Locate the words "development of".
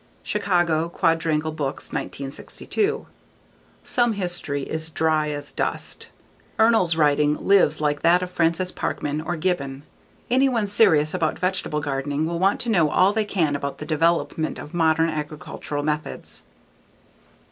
13.85-14.73